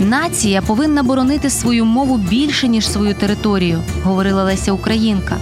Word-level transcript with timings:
Нація 0.00 0.62
повинна 0.62 1.02
боронити 1.02 1.50
свою 1.50 1.84
мову 1.84 2.16
більше, 2.16 2.68
ніж 2.68 2.90
свою 2.90 3.14
територію, 3.14 3.82
говорила 4.04 4.44
Леся 4.44 4.72
Українка. 4.72 5.36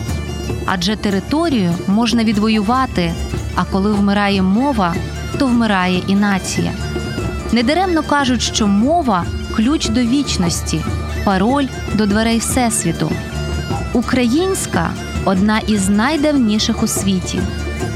Адже 0.66 0.96
територію 0.96 1.74
можна 1.86 2.24
відвоювати, 2.24 3.14
а 3.54 3.64
коли 3.64 3.92
вмирає 3.92 4.42
мова, 4.42 4.94
то 5.38 5.46
вмирає 5.46 6.02
і 6.06 6.14
нація. 6.14 6.72
Недаремно 7.52 8.02
кажуть, 8.02 8.42
що 8.42 8.66
мова 8.66 9.24
ключ 9.56 9.88
до 9.88 10.00
вічності, 10.00 10.84
пароль 11.24 11.66
до 11.94 12.06
дверей 12.06 12.38
Всесвіту. 12.38 13.12
Українська 13.92 14.90
одна 15.24 15.58
із 15.58 15.88
найдавніших 15.88 16.82
у 16.82 16.86
світі. 16.86 17.40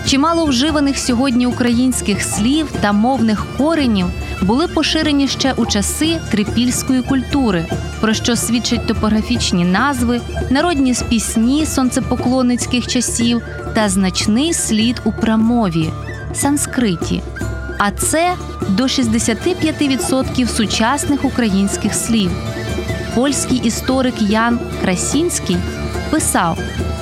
Чимало 0.07 0.45
вживаних 0.45 0.99
сьогодні 0.99 1.47
українських 1.47 2.23
слів 2.23 2.69
та 2.81 2.93
мовних 2.93 3.47
коренів 3.59 4.07
були 4.43 4.69
поширені 4.69 5.29
ще 5.29 5.53
у 5.53 5.67
часи 5.67 6.19
трипільської 6.31 7.03
культури, 7.03 7.67
про 8.01 8.15
що 8.15 8.37
свідчать 8.37 8.87
топографічні 8.87 9.65
назви, 9.65 10.21
народні 10.51 10.95
пісні 11.09 11.67
сонцепоклонницьких 11.67 12.87
часів 12.87 13.43
та 13.75 13.89
значний 13.89 14.53
слід 14.53 15.01
у 15.05 15.13
прамові 15.13 15.91
санскриті. 16.35 17.23
А 17.79 17.91
це 17.91 18.35
до 18.69 18.83
65% 18.83 20.49
сучасних 20.49 21.25
українських 21.25 21.95
слів. 21.95 22.31
Польський 23.15 23.59
історик 23.59 24.23
Ян 24.23 24.61
Красінський 24.83 25.57
писав: 26.11 26.59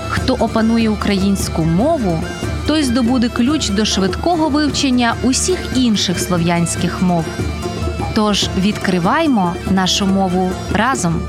хто 0.08 0.34
опанує 0.34 0.90
українську 0.90 1.62
мову, 1.64 2.22
той 2.68 2.82
здобуде 2.82 3.28
ключ 3.28 3.68
до 3.68 3.84
швидкого 3.84 4.48
вивчення 4.48 5.16
усіх 5.22 5.58
інших 5.76 6.20
слов'янських 6.20 7.02
мов. 7.02 7.24
Тож 8.14 8.48
відкриваймо 8.58 9.54
нашу 9.70 10.06
мову 10.06 10.50
разом. 10.72 11.28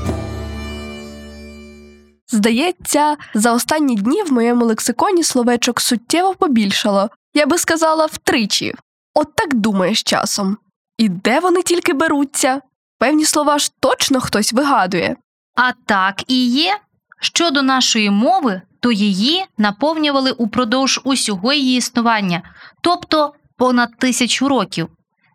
Здається, 2.28 3.16
за 3.34 3.52
останні 3.52 3.96
дні 3.96 4.22
в 4.22 4.32
моєму 4.32 4.64
лексиконі 4.64 5.24
словечок 5.24 5.80
суттєво 5.80 6.34
побільшало. 6.34 7.10
Я 7.34 7.46
би 7.46 7.58
сказала 7.58 8.06
втричі. 8.06 8.74
От 9.14 9.34
так 9.34 9.54
думаєш 9.54 10.02
часом. 10.02 10.56
І 10.98 11.08
де 11.08 11.40
вони 11.40 11.62
тільки 11.62 11.92
беруться? 11.92 12.60
Певні 12.98 13.24
слова 13.24 13.58
ж 13.58 13.70
точно 13.80 14.20
хтось 14.20 14.52
вигадує. 14.52 15.16
А 15.54 15.72
так 15.86 16.22
і 16.26 16.46
є. 16.46 16.78
Щодо 17.20 17.62
нашої 17.62 18.10
мови, 18.10 18.62
то 18.80 18.92
її 18.92 19.44
наповнювали 19.58 20.32
упродовж 20.32 21.00
усього 21.04 21.52
її 21.52 21.78
існування, 21.78 22.42
тобто 22.80 23.34
понад 23.56 23.98
тисячу 23.98 24.48
років. 24.48 24.88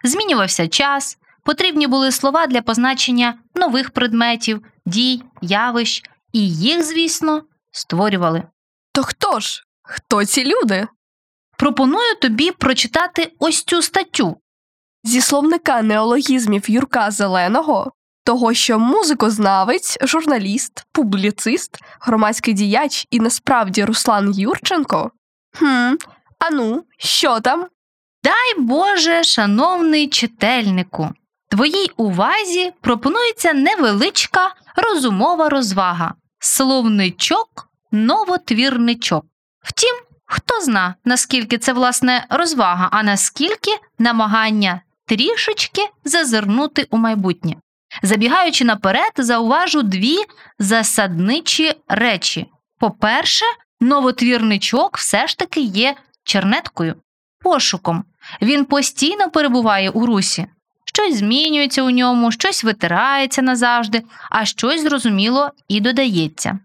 Змінювався 0.04 0.68
час, 0.68 1.18
потрібні 1.44 1.88
були 1.88 2.12
слова 2.12 2.48
для 2.48 2.62
позначення 2.62 3.34
нових 3.56 3.90
предметів, 3.90 4.62
дій, 4.86 5.22
явищ, 5.42 6.04
і 6.34 6.50
їх, 6.50 6.84
звісно, 6.84 7.42
створювали. 7.72 8.44
То 8.94 9.04
хто 9.04 9.40
ж? 9.40 9.64
Хто 9.84 10.26
ці 10.26 10.46
люди? 10.46 10.88
Пропоную 11.58 12.16
тобі 12.22 12.52
прочитати 12.52 13.32
ось 13.40 13.64
цю 13.64 13.82
статтю. 13.82 14.38
Зі 15.04 15.22
словника 15.22 15.82
неологізмів 15.82 16.70
Юрка 16.70 17.12
Зеленого, 17.12 17.92
того, 18.26 18.54
що 18.54 18.80
музикознавець, 18.80 19.98
журналіст, 20.02 20.86
публіцист, 20.92 21.78
громадський 22.00 22.54
діяч 22.54 23.08
і 23.12 23.20
насправді 23.20 23.86
Руслан 23.86 24.34
Юрченко. 24.34 25.12
Хм, 25.54 25.96
ану, 26.40 26.84
що 26.98 27.40
там? 27.40 27.68
Дай 28.24 28.60
Боже, 28.60 29.24
шановний 29.24 30.08
чительнику, 30.08 31.10
твоїй 31.50 31.92
увазі 31.98 32.74
пропонується 32.82 33.54
невеличка 33.54 34.56
розумова 34.76 35.50
розвага, 35.50 36.14
словничок, 36.40 37.70
новотвірничок. 37.92 39.26
Втім, 39.64 39.96
хто 40.26 40.62
зна, 40.62 40.96
наскільки 41.06 41.58
це 41.58 41.74
власне 41.74 42.26
розвага, 42.30 42.90
а 42.92 43.04
наскільки 43.04 43.72
намагання 44.00 44.82
трішечки 45.08 45.82
зазирнути 46.04 46.88
у 46.90 46.98
майбутнє. 46.98 47.56
Забігаючи 48.02 48.66
наперед, 48.66 49.12
зауважу 49.18 49.84
дві 49.84 50.18
засадничі 50.60 51.74
речі. 51.88 52.46
По-перше, 52.80 53.46
новотвірничок 53.80 54.98
все 54.98 55.28
ж 55.28 55.38
таки 55.38 55.62
є 55.62 55.96
чернеткою, 56.24 56.96
пошуком. 57.40 58.04
Він 58.42 58.66
постійно 58.66 59.30
перебуває 59.30 59.90
у 59.90 60.06
русі. 60.06 60.48
Щось 60.86 61.18
змінюється 61.18 61.84
у 61.84 61.90
ньому, 61.90 62.32
щось 62.32 62.64
витирається 62.64 63.42
назавжди, 63.42 64.04
а 64.30 64.46
щось, 64.46 64.82
зрозуміло, 64.82 65.52
і 65.68 65.80
додається. 65.82 66.60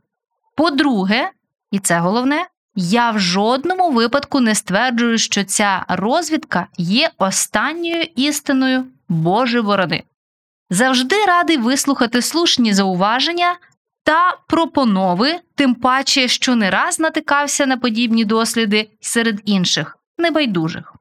По-друге, 0.56 1.30
і 1.70 1.78
це 1.78 1.98
головне, 1.98 2.46
я 2.74 3.10
в 3.10 3.18
жодному 3.18 3.90
випадку 3.90 4.40
не 4.40 4.54
стверджую, 4.54 5.18
що 5.18 5.44
ця 5.44 5.84
розвідка 5.88 6.66
є 6.76 7.10
останньою 7.18 8.02
істиною 8.16 8.84
Боже 9.08 9.62
борони. 9.62 10.02
Завжди 10.70 11.24
радий 11.26 11.56
вислухати 11.56 12.22
слушні 12.22 12.72
зауваження 12.72 13.56
та 14.04 14.36
пропонови, 14.48 15.38
тим 15.54 15.74
паче, 15.74 16.28
що 16.28 16.54
не 16.56 16.70
раз 16.70 17.00
натикався 17.00 17.66
на 17.66 17.76
подібні 17.76 18.24
досліди 18.24 18.90
серед 19.00 19.40
інших 19.44 19.98
небайдужих. 20.18 20.94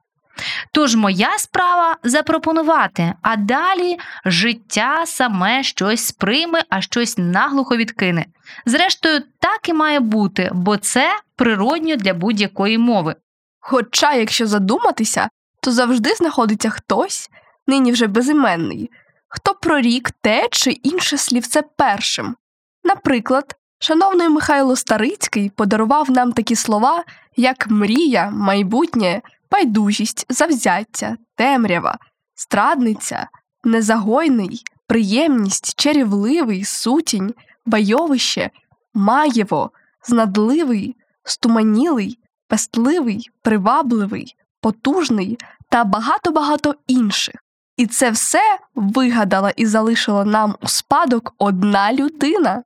Тож 0.72 0.96
моя 0.96 1.38
справа 1.38 1.96
запропонувати, 2.02 3.14
а 3.22 3.36
далі 3.36 3.98
життя 4.24 5.02
саме 5.06 5.62
щось 5.62 6.06
сприйме, 6.06 6.62
а 6.68 6.80
щось 6.80 7.18
наглухо 7.18 7.76
відкине. 7.76 8.26
Зрештою, 8.66 9.20
так 9.38 9.68
і 9.68 9.72
має 9.72 10.00
бути, 10.00 10.50
бо 10.52 10.76
це 10.76 11.18
природньо 11.36 11.96
для 11.96 12.14
будь-якої 12.14 12.78
мови. 12.78 13.14
Хоча, 13.60 14.14
якщо 14.14 14.46
задуматися, 14.46 15.28
то 15.62 15.72
завжди 15.72 16.14
знаходиться 16.14 16.70
хтось, 16.70 17.30
нині 17.66 17.92
вже 17.92 18.06
безіменний, 18.06 18.90
хто 19.30 19.54
прорік 19.54 20.10
те 20.10 20.48
чи 20.50 20.70
інше 20.70 21.18
слівце 21.18 21.62
першим. 21.62 22.36
Наприклад, 22.84 23.56
шановний 23.78 24.28
Михайло 24.28 24.76
Старицький 24.76 25.50
подарував 25.50 26.10
нам 26.10 26.32
такі 26.32 26.56
слова, 26.56 27.04
як 27.36 27.66
мрія, 27.70 28.30
майбутнє, 28.30 29.22
байдужість, 29.50 30.26
завзяття, 30.28 31.16
темрява, 31.36 31.98
страдниця, 32.34 33.28
незагойний, 33.64 34.62
приємність, 34.86 35.80
чарівливий, 35.80 36.64
сутінь, 36.64 37.34
байовище, 37.66 38.50
маєво, 38.94 39.70
знадливий, 40.08 40.96
стуманілий, 41.24 42.18
пестливий, 42.48 43.30
привабливий, 43.42 44.34
потужний 44.60 45.38
та 45.70 45.84
багато-багато 45.84 46.74
інших. 46.86 47.34
І 47.80 47.86
це 47.86 48.10
все 48.10 48.58
вигадала 48.74 49.50
і 49.56 49.66
залишила 49.66 50.24
нам 50.24 50.56
у 50.62 50.68
спадок 50.68 51.34
одна 51.38 51.92
людина. 51.92 52.62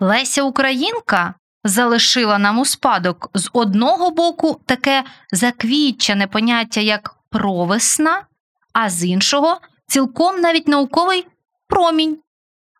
Леся 0.00 0.42
Українка 0.42 1.34
залишила 1.64 2.38
нам 2.38 2.58
у 2.58 2.64
спадок 2.64 3.30
з 3.34 3.50
одного 3.52 4.10
боку 4.10 4.60
таке 4.66 5.04
заквітчене 5.32 6.26
поняття, 6.26 6.80
як 6.80 7.16
провесна, 7.30 8.22
а 8.72 8.90
з 8.90 9.04
іншого 9.04 9.60
цілком 9.86 10.40
навіть 10.40 10.68
науковий 10.68 11.26
промінь. 11.68 12.18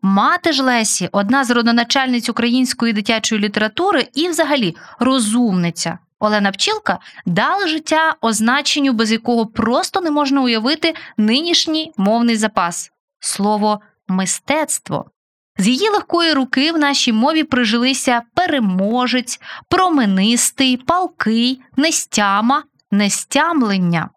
Мати 0.03 0.53
ж 0.53 0.63
Лесі 0.63 1.09
одна 1.13 1.45
з 1.45 1.51
родоначальниць 1.51 2.29
української 2.29 2.93
дитячої 2.93 3.41
літератури 3.41 4.09
і, 4.15 4.29
взагалі, 4.29 4.77
розумниця. 4.99 5.99
Олена 6.25 6.53
Пчілка 6.53 6.99
дала 7.27 7.67
життя 7.67 8.15
означенню, 8.21 8.93
без 8.93 9.13
якого 9.13 9.47
просто 9.47 10.01
не 10.01 10.11
можна 10.11 10.43
уявити 10.43 10.95
нинішній 11.17 11.93
мовний 11.97 12.37
запас 12.37 12.91
слово 13.21 13.81
мистецтво. 14.09 15.11
З 15.59 15.69
її 15.69 15.89
легкої 15.89 16.33
руки 16.33 16.73
в 16.73 16.79
нашій 16.79 17.13
мові 17.13 17.45
прижилися 17.45 18.23
переможець, 18.35 19.41
променистий, 19.69 20.77
палкий, 20.77 21.61
нестяма, 21.77 22.63
нестямлення. 22.91 24.11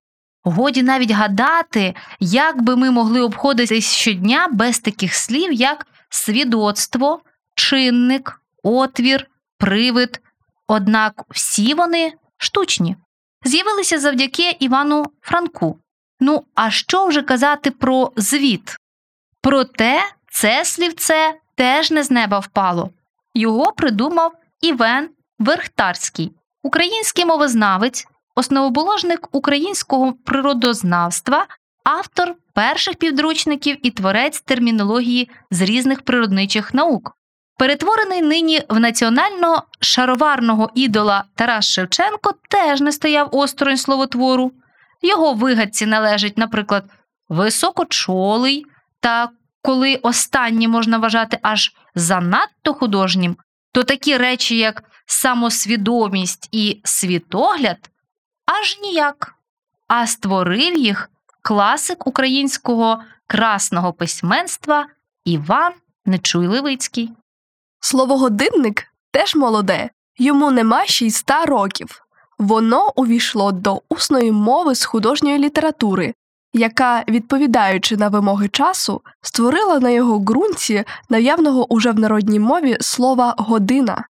Годі 0.44 0.84
навіть 0.84 1.12
гадати, 1.12 1.94
як 2.20 2.62
би 2.62 2.76
ми 2.76 2.92
могли 2.92 3.22
обходитись 3.22 3.94
щодня 3.94 4.48
без 4.52 4.80
таких 4.80 5.14
слів, 5.14 5.54
як 5.54 5.88
свідоцтво, 6.10 7.22
чинник, 7.56 8.42
отвір, 8.64 9.28
привид. 9.58 10.22
Однак 10.68 11.24
всі 11.30 11.74
вони 11.74 12.14
штучні, 12.38 12.96
з'явилися 13.46 14.00
завдяки 14.00 14.52
Івану 14.60 15.06
Франку. 15.22 15.80
Ну, 16.20 16.44
а 16.56 16.72
що 16.72 17.06
вже 17.06 17.22
казати 17.22 17.72
про 17.72 18.12
звіт? 18.16 18.78
Проте 19.42 20.02
це 20.32 20.66
слівце 20.66 21.34
теж 21.56 21.92
не 21.92 22.04
з 22.04 22.12
неба 22.12 22.40
впало. 22.40 22.90
Його 23.34 23.72
придумав 23.72 24.34
Івен 24.62 25.10
Верхтарський, 25.40 26.32
український 26.64 27.26
мовознавець, 27.26 28.08
основоположник 28.36 29.28
українського 29.32 30.14
природознавства, 30.14 31.48
автор 31.84 32.36
перших 32.54 32.96
підручників 32.96 33.78
і 33.84 33.92
творець 33.92 34.42
термінології 34.42 35.30
з 35.52 35.62
різних 35.62 36.02
природничих 36.02 36.74
наук. 36.74 37.18
Перетворений 37.58 38.22
нині 38.22 38.62
в 38.70 38.80
національно 38.80 39.64
шароварного 39.80 40.72
ідола 40.76 41.24
Тарас 41.36 41.66
Шевченко 41.66 42.34
теж 42.50 42.82
не 42.82 42.92
стояв 42.92 43.30
осторонь 43.32 43.78
словотвору. 43.78 44.52
Його 45.02 45.34
вигадці 45.34 45.86
належать, 45.86 46.38
наприклад, 46.38 46.84
високочолий 47.30 48.66
та 49.00 49.30
коли 49.62 49.96
останнє 49.96 50.68
можна 50.68 50.98
вважати 50.98 51.40
аж 51.42 51.74
занадто 51.96 52.74
художнім, 52.74 53.38
то 53.72 53.84
такі 53.84 54.18
речі, 54.18 54.58
як 54.58 54.84
самосвідомість 55.06 56.50
і 56.52 56.82
світогляд, 56.84 57.90
аж 58.46 58.80
ніяк. 58.82 59.34
А 59.88 60.08
створив 60.08 60.78
їх 60.78 61.10
класик 61.42 62.08
українського 62.08 63.04
красного 63.28 63.94
письменства 63.94 64.86
Іван 65.26 65.74
Нечуй-Левицький. 66.06 67.10
Слово 67.88 68.18
годинник 68.18 68.84
теж 69.12 69.36
молоде, 69.36 69.90
йому 70.18 70.52
нема 70.52 70.86
ще 70.86 71.06
й 71.06 71.08
ста 71.08 71.46
років. 71.46 72.02
Воно 72.40 72.92
увійшло 72.96 73.52
до 73.52 73.82
усної 73.90 74.32
мови 74.32 74.76
з 74.76 74.86
художньої 74.86 75.38
літератури, 75.38 76.14
яка, 76.54 77.04
відповідаючи 77.08 77.98
на 77.98 78.08
вимоги 78.10 78.48
часу, 78.48 79.02
створила 79.22 79.80
на 79.80 79.90
його 79.90 80.20
ґрунті 80.20 80.84
наявного 81.10 81.74
уже 81.74 81.92
в 81.92 82.00
народній 82.00 82.40
мові 82.40 82.78
слова 82.80 83.36
година. 83.38 84.04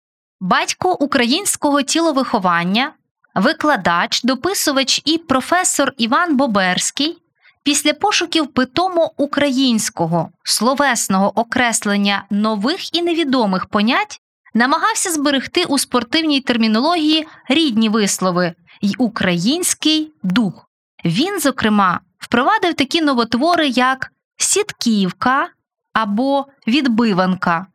Батько 0.41 0.93
українського 0.93 1.81
тіловиховання, 1.81 2.91
викладач, 3.35 4.23
дописувач 4.23 5.01
і 5.05 5.17
професор 5.17 5.93
Іван 5.97 6.37
Боберський 6.37 7.17
після 7.65 7.93
пошуків 7.93 8.47
питомо 8.47 9.11
українського 9.17 10.29
словесного 10.43 11.39
окреслення 11.39 12.25
нових 12.29 12.95
і 12.95 13.01
невідомих 13.01 13.65
понять 13.65 14.21
намагався 14.53 15.11
зберегти 15.11 15.65
у 15.65 15.77
спортивній 15.77 16.41
термінології 16.41 17.27
рідні 17.49 17.89
вислови 17.89 18.53
й 18.81 18.95
український 18.97 20.13
дух. 20.23 20.69
Він, 21.05 21.39
зокрема, 21.39 21.99
впровадив 22.19 22.73
такі 22.73 23.01
новотвори, 23.01 23.67
як 23.67 24.11
сітківка 24.37 25.49
або 25.93 26.45
відбиванка, 26.67 27.67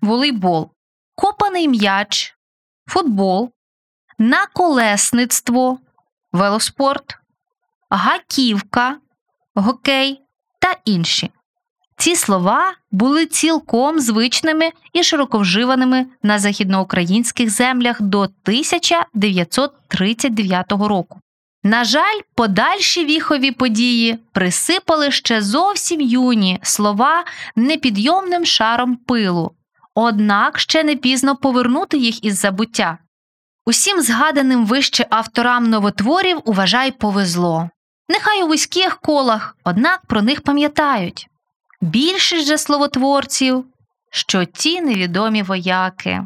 волейбол, 0.00 0.70
копаний 1.14 1.68
м'яч, 1.68 2.34
футбол, 2.86 3.50
наколесництво, 4.18 5.78
велоспорт, 6.32 7.18
гаківка, 7.90 8.96
гокей 9.60 10.20
та 10.58 10.76
інші. 10.84 11.30
Ці 11.96 12.16
слова 12.16 12.74
були 12.90 13.26
цілком 13.26 14.00
звичними 14.00 14.70
і 14.92 15.02
широковживаними 15.02 16.06
на 16.22 16.38
західноукраїнських 16.38 17.50
землях 17.50 18.02
до 18.02 18.18
1939 18.18 20.72
року. 20.72 21.20
На 21.62 21.84
жаль, 21.84 22.20
подальші 22.34 23.04
віхові 23.04 23.52
події 23.52 24.18
присипали 24.32 25.10
ще 25.10 25.42
зовсім 25.42 26.00
юні 26.00 26.58
слова 26.62 27.24
непідйомним 27.56 28.44
шаром 28.44 28.96
пилу, 28.96 29.52
однак 29.94 30.58
ще 30.58 30.84
не 30.84 30.96
пізно 30.96 31.36
повернути 31.36 31.98
їх 31.98 32.24
із 32.24 32.38
забуття. 32.38 32.98
Усім 33.66 34.02
згаданим 34.02 34.66
вище 34.66 35.06
авторам 35.10 35.70
новотворів 35.70 36.40
уважай 36.44 36.90
повезло. 36.90 37.70
Нехай 38.08 38.42
у 38.42 38.46
вузьких 38.46 39.00
колах, 39.00 39.56
однак 39.64 40.06
про 40.06 40.22
них 40.22 40.40
пам'ятають. 40.40 41.28
Більшість 41.80 42.46
же 42.46 42.58
словотворців, 42.58 43.64
що 44.10 44.44
ті 44.44 44.80
невідомі 44.80 45.42
вояки. 45.42 46.24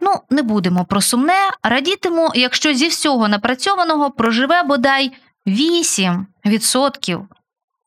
Ну, 0.00 0.20
не 0.30 0.42
будемо 0.42 0.84
про 0.84 1.00
сумне, 1.00 1.50
радітиму, 1.62 2.30
якщо 2.34 2.74
зі 2.74 2.88
всього 2.88 3.28
напрацьованого 3.28 4.10
проживе 4.10 4.62
бодай 4.62 5.12
8%. 5.46 7.22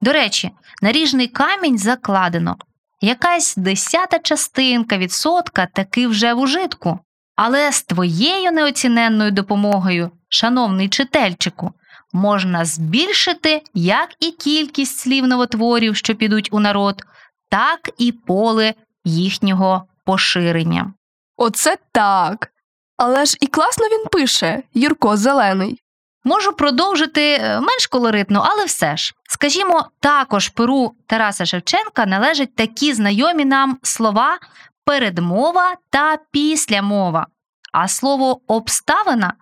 До 0.01 0.13
речі, 0.13 0.51
наріжний 0.81 1.27
камінь 1.27 1.77
закладено. 1.77 2.57
Якась 3.01 3.55
десята 3.55 4.19
частинка 4.19 4.97
відсотка 4.97 5.67
таки 5.73 6.07
вже 6.07 6.33
в 6.33 6.39
ужитку. 6.39 6.99
Але 7.35 7.71
з 7.71 7.83
твоєю 7.83 8.51
неоціненною 8.51 9.31
допомогою, 9.31 10.11
шановний 10.29 10.89
чительчику, 10.89 11.73
можна 12.13 12.65
збільшити 12.65 13.61
як 13.73 14.09
і 14.19 14.31
кількість 14.31 14.99
слів 14.99 15.27
новотворів, 15.27 15.95
що 15.95 16.15
підуть 16.15 16.49
у 16.51 16.59
народ, 16.59 17.03
так 17.49 17.89
і 17.97 18.11
поле 18.11 18.73
їхнього 19.03 19.83
поширення. 20.05 20.93
Оце 21.37 21.77
так. 21.91 22.51
Але 22.97 23.25
ж 23.25 23.37
і 23.41 23.47
класно 23.47 23.85
він 23.85 24.05
пише, 24.11 24.63
Юрко 24.73 25.17
Зелений. 25.17 25.79
Можу 26.23 26.53
продовжити 26.53 27.31
е, 27.31 27.59
менш 27.59 27.87
колоритно, 27.87 28.47
але 28.49 28.65
все 28.65 28.97
ж. 28.97 29.13
Скажімо, 29.29 29.85
також 29.99 30.49
перу 30.49 30.95
Тараса 31.07 31.45
Шевченка 31.45 32.05
належать 32.05 32.55
такі 32.55 32.93
знайомі 32.93 33.45
нам 33.45 33.77
слова 33.83 34.39
передмова 34.85 35.75
та 35.89 36.17
післямова. 36.31 37.27
А 37.73 37.87
слово 37.87 38.41
обставина 38.47 39.33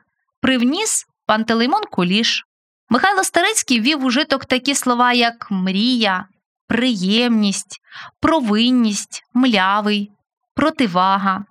привніс 0.42 1.06
Пантелеймон 1.26 1.84
Куліш. 1.92 2.46
Михайло 2.90 3.24
Старицький 3.24 3.82
ввів 3.82 4.06
у 4.06 4.10
житок 4.10 4.46
такі 4.46 4.76
слова, 4.76 5.14
як 5.14 5.48
мрія, 5.50 6.26
приємність, 6.68 7.82
провинність, 8.20 9.24
млявий, 9.34 10.12
противага. 10.56 11.46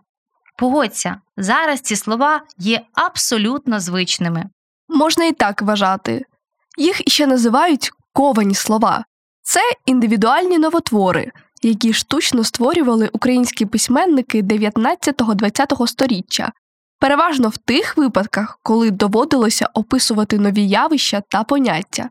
Погодься, 0.59 1.21
зараз 1.37 1.81
ці 1.81 1.97
слова 1.97 2.41
є 2.59 2.81
абсолютно 2.95 3.81
звичними. 3.81 4.45
Можна 4.89 5.25
і 5.25 5.33
так 5.33 5.63
вважати. 5.63 6.25
Їх 6.79 7.07
іще 7.07 7.27
називають 7.27 7.91
ковані 8.13 8.55
слова. 8.55 9.05
Це 9.43 9.61
індивідуальні 9.87 10.59
новотвори, 10.59 11.33
які 11.63 11.93
штучно 11.93 12.45
створювали 12.45 13.11
українські 13.13 13.67
письменники 13.67 14.43
19-20 14.43 15.87
століття, 15.87 16.53
переважно 16.99 17.49
в 17.49 17.57
тих 17.59 17.97
випадках, 17.97 18.59
коли 18.63 18.91
доводилося 18.91 19.69
описувати 19.75 20.39
нові 20.39 20.69
явища 20.69 21.23
та 21.29 21.45
поняття. 21.45 22.11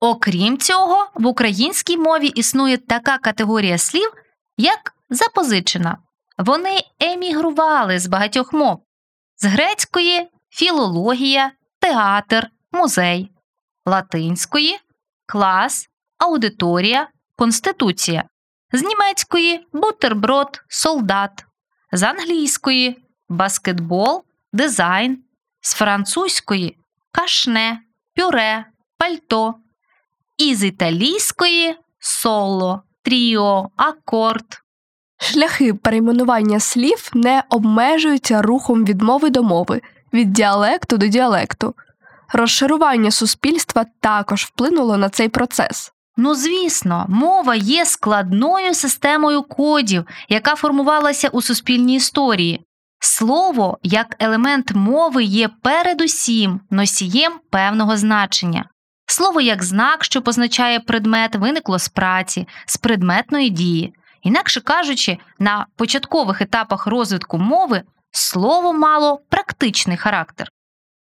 Окрім 0.00 0.58
цього, 0.58 1.10
в 1.14 1.26
українській 1.26 1.96
мові 1.96 2.26
існує 2.26 2.76
така 2.76 3.18
категорія 3.18 3.78
слів, 3.78 4.12
як 4.56 4.94
запозичена. 5.10 5.98
Вони 6.38 6.80
емігрували 7.00 7.98
з 7.98 8.06
багатьох 8.06 8.52
мов 8.52 8.82
з 9.36 9.44
грецької 9.44 10.28
філологія, 10.50 11.52
театр, 11.80 12.50
музей, 12.72 13.30
латинської, 13.86 14.78
клас, 15.26 15.88
аудиторія, 16.18 17.08
конституція, 17.36 18.24
з 18.72 18.82
німецької 18.82 19.66
бутерброд, 19.72 20.62
солдат, 20.68 21.44
з 21.92 22.02
англійської 22.02 23.04
баскетбол, 23.30 24.22
дизайн, 24.52 25.18
з 25.60 25.74
французької 25.74 26.76
кашне, 27.12 27.80
пюре, 28.16 28.64
пальто, 28.98 29.54
із 30.38 30.64
італійської 30.64 31.76
соло, 31.98 32.82
тріо, 33.02 33.70
акорд. 33.76 34.62
Шляхи 35.20 35.74
перейменування 35.74 36.60
слів 36.60 37.10
не 37.14 37.42
обмежуються 37.48 38.42
рухом 38.42 38.84
від 38.84 39.02
мови 39.02 39.30
до 39.30 39.42
мови, 39.42 39.80
від 40.12 40.32
діалекту 40.32 40.96
до 40.96 41.06
діалекту. 41.06 41.74
Розшарування 42.32 43.10
суспільства 43.10 43.86
також 44.00 44.44
вплинуло 44.44 44.96
на 44.96 45.08
цей 45.08 45.28
процес. 45.28 45.92
Ну, 46.16 46.34
звісно, 46.34 47.06
мова 47.08 47.54
є 47.54 47.84
складною 47.84 48.74
системою 48.74 49.42
кодів, 49.42 50.04
яка 50.28 50.54
формувалася 50.54 51.28
у 51.28 51.42
суспільній 51.42 51.96
історії. 51.96 52.66
Слово 53.00 53.78
як 53.82 54.16
елемент 54.18 54.72
мови 54.74 55.24
є 55.24 55.48
передусім 55.48 56.60
носієм 56.70 57.40
певного 57.50 57.96
значення. 57.96 58.64
Слово 59.06 59.40
як 59.40 59.62
знак, 59.62 60.04
що 60.04 60.22
позначає 60.22 60.80
предмет, 60.80 61.36
виникло 61.36 61.78
з 61.78 61.88
праці, 61.88 62.48
з 62.66 62.76
предметної 62.76 63.50
дії. 63.50 63.94
Інакше 64.22 64.60
кажучи, 64.60 65.18
на 65.38 65.66
початкових 65.76 66.40
етапах 66.40 66.86
розвитку 66.86 67.38
мови 67.38 67.82
слово 68.10 68.72
мало 68.72 69.20
практичний 69.28 69.96
характер. 69.96 70.48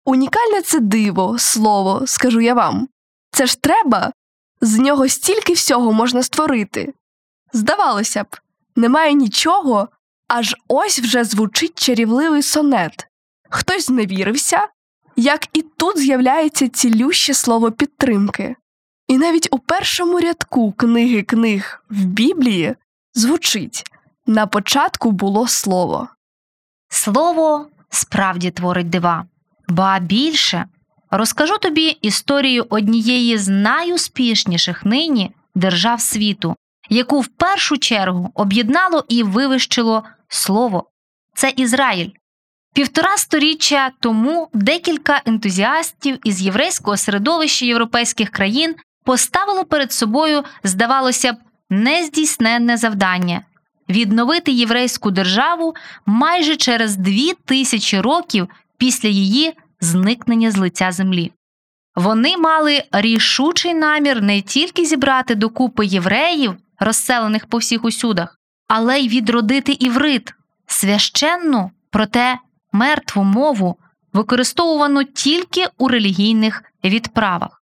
Унікальне 0.05 0.63
це 0.63 0.81
диво, 0.81 1.39
слово, 1.39 2.07
скажу 2.07 2.41
я 2.41 2.55
вам. 2.55 2.89
Це 3.31 3.47
ж 3.47 3.61
треба. 3.61 4.13
З 4.61 4.79
нього 4.79 5.09
стільки 5.09 5.53
всього 5.53 5.93
можна 5.93 6.23
створити. 6.23 6.93
Здавалося 7.53 8.25
б, 8.25 8.37
немає 8.77 9.13
нічого, 9.13 9.89
аж 10.29 10.57
ось 10.69 10.99
вже 10.99 11.25
звучить 11.25 11.79
чарівливий 11.79 12.43
сонет. 12.43 13.07
Хтось 13.51 13.87
зневірився, 13.87 14.69
як 15.17 15.47
і 15.53 15.63
тут 15.63 15.99
з'являється 15.99 16.69
цілюще 16.69 17.35
слово 17.35 17.73
підтримки. 17.73 18.57
І 19.09 19.19
навіть 19.19 19.49
у 19.51 19.59
першому 19.59 20.21
рядку 20.21 20.73
книги 20.73 21.23
книг 21.23 21.85
в 21.91 22.05
Біблії 22.05 22.75
звучить 23.15 23.85
на 24.27 24.47
початку 24.47 25.11
було 25.11 25.49
слово. 25.49 26.09
Слово 26.89 27.67
справді 27.91 28.51
творить 28.51 28.91
дива. 28.91 29.27
Ба 29.69 29.99
більше 29.99 30.67
розкажу 31.11 31.59
тобі 31.59 31.87
історію 32.03 32.67
однієї 32.71 33.39
з 33.39 33.49
найуспішніших 33.49 34.85
нині 34.85 35.31
держав 35.55 36.01
світу, 36.01 36.57
яку 36.89 37.21
в 37.21 37.27
першу 37.27 37.79
чергу 37.79 38.31
об'єднало 38.35 39.05
і 39.09 39.23
вивищило 39.23 40.05
слово. 40.29 40.91
Це 41.35 41.53
Ізраїль. 41.57 42.11
Півтора 42.75 43.17
сторіччя 43.17 43.91
тому 44.01 44.49
декілька 44.53 45.23
ентузіастів 45.27 46.19
із 46.25 46.43
єврейського 46.43 46.97
середовища 46.97 47.67
європейських 47.67 48.31
країн 48.31 48.75
поставили 49.05 49.65
перед 49.65 49.93
собою, 49.93 50.45
здавалося 50.65 51.33
б, 51.33 51.37
нездійсненне 51.71 52.77
завдання 52.77 53.43
відновити 53.89 54.53
єврейську 54.53 55.11
державу 55.11 55.75
майже 56.07 56.57
через 56.57 56.97
дві 56.97 57.33
тисячі 57.45 58.01
років 58.01 58.49
після 58.79 59.09
її 59.09 59.55
зникнення 59.81 60.51
з 60.51 60.57
лиця 60.57 60.93
землі. 60.93 61.33
Вони 61.97 62.37
мали 62.37 62.83
рішучий 62.93 63.75
намір 63.75 64.23
не 64.23 64.41
тільки 64.41 64.85
зібрати 64.85 65.35
докупи 65.35 65.87
євреїв, 65.87 66.55
розселених 66.79 67.47
по 67.47 67.59
всіх 67.59 67.85
усюдах, 67.85 68.39
але 68.69 68.99
й 68.99 69.09
відродити 69.09 69.73
іврит, 69.73 70.35
священну, 70.67 71.71
проте 71.91 72.39
мертву 72.73 73.25
мову, 73.25 73.79
використовувану 74.13 75.05
тільки 75.05 75.67
у 75.79 75.89
релігійних 75.89 76.63
відправах. 76.85 77.63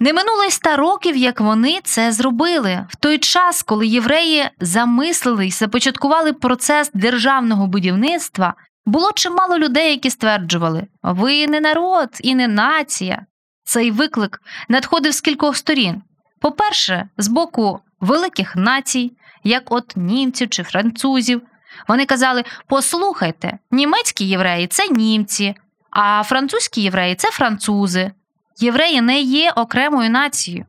Не 0.00 0.12
минуло 0.12 0.44
й 0.44 0.48
ста 0.48 0.76
років, 0.76 1.16
як 1.16 1.40
вони 1.40 1.80
це 1.84 2.12
зробили, 2.12 2.86
в 2.90 2.96
той 2.96 3.18
час, 3.18 3.62
коли 3.62 3.86
євреї 3.86 4.50
замислили 4.60 5.46
й 5.46 5.50
започаткували 5.50 6.32
процес 6.32 6.90
державного 6.94 7.66
будівництва, 7.66 8.54
було 8.86 9.12
чимало 9.12 9.58
людей, 9.58 9.90
які 9.90 10.10
стверджували: 10.10 10.86
ви 11.02 11.46
не 11.46 11.60
народ 11.60 12.08
і 12.20 12.34
не 12.34 12.48
нація. 12.48 13.26
Цей 13.64 13.90
виклик 13.90 14.40
надходив 14.68 15.14
з 15.14 15.20
кількох 15.20 15.56
сторін. 15.56 16.02
По-перше, 16.40 17.08
з 17.18 17.28
боку 17.28 17.80
великих 18.00 18.56
націй, 18.56 19.12
як 19.44 19.72
от 19.72 19.92
німців 19.96 20.48
чи 20.48 20.62
французів. 20.62 21.42
Вони 21.88 22.06
казали: 22.06 22.44
послухайте, 22.66 23.58
німецькі 23.70 24.24
євреї 24.24 24.66
це 24.66 24.88
німці, 24.88 25.54
а 25.90 26.22
французькі 26.22 26.82
євреї 26.82 27.14
це 27.14 27.30
французи. 27.30 28.12
Євреї 28.58 29.00
не 29.00 29.20
є 29.20 29.52
окремою 29.56 30.10
нацією. 30.10 30.66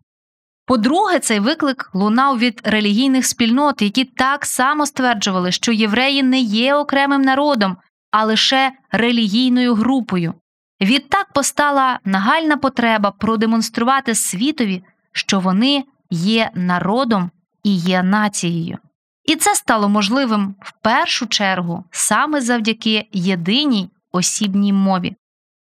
По-друге, 0.65 1.19
цей 1.19 1.39
виклик 1.39 1.89
лунав 1.93 2.39
від 2.39 2.61
релігійних 2.63 3.25
спільнот, 3.25 3.81
які 3.81 4.05
так 4.05 4.45
само 4.45 4.85
стверджували, 4.85 5.51
що 5.51 5.71
євреї 5.71 6.23
не 6.23 6.39
є 6.39 6.75
окремим 6.75 7.21
народом, 7.21 7.77
а 8.11 8.25
лише 8.25 8.71
релігійною 8.91 9.75
групою. 9.75 10.33
Відтак 10.81 11.33
постала 11.33 11.99
нагальна 12.05 12.57
потреба 12.57 13.11
продемонструвати 13.11 14.15
світові, 14.15 14.83
що 15.11 15.39
вони 15.39 15.83
є 16.09 16.51
народом 16.55 17.31
і 17.63 17.75
є 17.75 18.03
нацією. 18.03 18.77
І 19.25 19.35
це 19.35 19.55
стало 19.55 19.89
можливим 19.89 20.55
в 20.61 20.73
першу 20.81 21.27
чергу 21.27 21.83
саме 21.91 22.41
завдяки 22.41 23.07
єдиній 23.11 23.89
осібній 24.11 24.73
мові. 24.73 25.15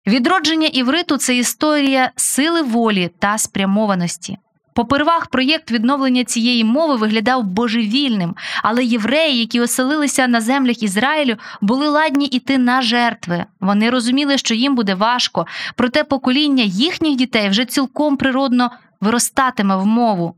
Відродження 0.08 0.67
івриту 0.67 1.17
це 1.17 1.38
історія 1.38 2.12
сили 2.15 2.62
волі 2.62 3.10
та 3.20 3.38
спрямованості. 3.38 4.38
Попервах 4.77 5.27
проєкт 5.27 5.72
відновлення 5.72 6.24
цієї 6.24 6.63
мови 6.63 6.96
виглядав 6.96 7.44
божевільним, 7.44 8.36
але 8.63 8.84
євреї, 8.84 9.39
які 9.39 9.62
оселилися 9.62 10.27
на 10.27 10.41
землях 10.41 10.84
Ізраїлю, 10.84 11.36
були 11.62 11.89
ладні 11.89 12.25
йти 12.25 12.58
на 12.58 12.82
жертви. 12.82 13.46
Вони 13.60 13.89
розуміли, 13.89 14.38
що 14.38 14.53
їм 14.53 14.75
буде 14.75 14.96
важко, 14.96 15.46
проте 15.75 16.03
покоління 16.03 16.63
їхніх 16.63 17.15
дітей 17.15 17.50
вже 17.50 17.65
цілком 17.65 18.17
природно 18.17 18.72
виростатиме 19.01 19.75
в 19.75 19.86
мову. 19.86 20.36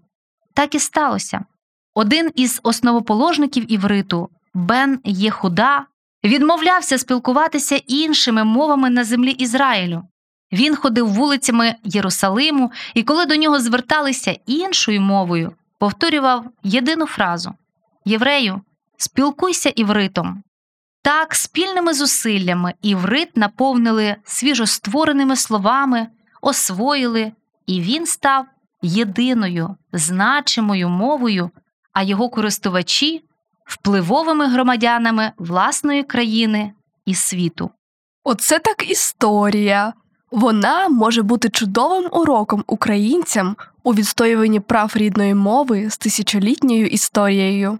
Так 0.53 0.75
і 0.75 0.79
сталося. 0.79 1.45
Один 1.93 2.31
із 2.35 2.59
основоположників 2.63 3.71
івриту, 3.71 4.29
Бен 4.53 4.99
Єхуда, 5.03 5.85
відмовлявся 6.23 6.97
спілкуватися 6.97 7.75
іншими 7.75 8.43
мовами 8.43 8.89
на 8.89 9.03
землі 9.03 9.31
Ізраїлю. 9.31 10.03
Він 10.51 10.75
ходив 10.75 11.07
вулицями 11.07 11.75
Єрусалиму 11.83 12.71
і, 12.93 13.03
коли 13.03 13.25
до 13.25 13.35
нього 13.35 13.59
зверталися 13.59 14.37
іншою 14.45 15.01
мовою, 15.01 15.51
повторював 15.79 16.45
єдину 16.63 17.05
фразу 17.05 17.53
Єврею, 18.05 18.61
спілкуйся 18.97 19.69
івритом. 19.69 20.43
Так, 21.01 21.35
спільними 21.35 21.93
зусиллями 21.93 22.73
іврит 22.81 23.37
наповнили 23.37 24.15
свіжоствореними 24.23 25.35
словами, 25.35 26.07
освоїли, 26.41 27.31
і 27.69 27.81
він 27.81 28.05
став 28.05 28.45
єдиною 28.81 29.75
значимою 29.93 30.89
мовою, 30.89 31.49
а 31.93 32.03
його 32.03 32.29
користувачі 32.29 33.23
впливовими 33.65 34.47
громадянами 34.47 35.31
власної 35.37 36.03
країни 36.03 36.73
і 37.05 37.15
світу. 37.15 37.71
Оце 38.23 38.59
так 38.59 38.91
історія. 38.91 39.93
Вона 40.31 40.89
може 40.89 41.21
бути 41.21 41.49
чудовим 41.49 42.09
уроком 42.11 42.63
українцям 42.67 43.55
у 43.83 43.93
відстоюванні 43.93 44.59
прав 44.59 44.91
рідної 44.95 45.33
мови 45.33 45.89
з 45.89 45.97
тисячолітньою 45.97 46.87
історією. 46.87 47.79